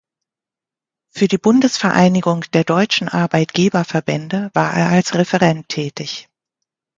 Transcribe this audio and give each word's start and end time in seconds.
Für 1.11 1.27
die 1.27 1.37
Bundesvereinigung 1.37 2.41
der 2.55 2.63
Deutschen 2.63 3.07
Arbeitgeberverbände 3.07 4.49
war 4.55 4.73
er 4.73 4.89
als 4.89 5.13
Referent 5.13 5.69
tätig. 5.69 6.27